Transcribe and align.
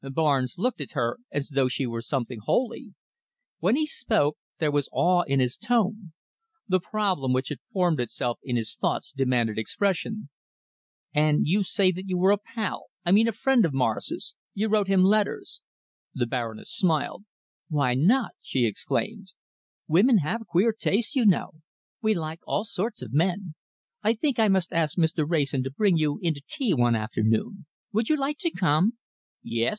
Barnes 0.09 0.55
looked 0.57 0.81
at 0.81 0.93
her 0.93 1.19
as 1.31 1.49
though 1.49 1.67
she 1.67 1.85
were 1.85 2.01
something 2.01 2.39
holy. 2.41 2.95
When 3.59 3.75
he 3.75 3.85
spoke, 3.85 4.35
there 4.57 4.71
was 4.71 4.89
awe 4.91 5.21
in 5.27 5.39
his 5.39 5.57
tone. 5.57 6.13
The 6.67 6.79
problem 6.79 7.33
which 7.33 7.49
had 7.49 7.59
formed 7.71 7.99
itself 7.99 8.39
in 8.43 8.55
his 8.55 8.73
thoughts 8.75 9.11
demanded 9.15 9.59
expression. 9.59 10.29
"And 11.13 11.45
you 11.45 11.61
say 11.63 11.91
that 11.91 12.07
you 12.09 12.17
were 12.17 12.31
a 12.31 12.39
pal 12.39 12.87
I 13.05 13.11
mean 13.11 13.27
a 13.27 13.31
friend 13.31 13.63
of 13.63 13.75
Morris's? 13.75 14.33
You 14.55 14.69
wrote 14.69 14.87
him 14.87 15.03
letters?" 15.03 15.61
The 16.15 16.25
Baroness 16.25 16.71
smiled. 16.73 17.25
"Why 17.69 17.93
not?" 17.93 18.31
she 18.41 18.65
exclaimed. 18.65 19.33
"Women 19.87 20.17
have 20.25 20.47
queer 20.47 20.73
tastes, 20.73 21.15
you 21.15 21.27
know. 21.27 21.51
We 22.01 22.15
like 22.15 22.39
all 22.47 22.63
sorts 22.65 23.03
of 23.03 23.13
men. 23.13 23.53
I 24.01 24.15
think 24.15 24.39
I 24.39 24.47
must 24.47 24.73
ask 24.73 24.97
Mr. 24.97 25.29
Wrayson 25.29 25.61
to 25.61 25.69
bring 25.69 25.95
you 25.97 26.17
in 26.23 26.33
to 26.33 26.41
tea 26.47 26.73
one 26.73 26.95
afternoon. 26.95 27.67
Would 27.93 28.09
you 28.09 28.17
like 28.17 28.39
to 28.39 28.49
come?" 28.49 28.93
"Yes!" 29.43 29.69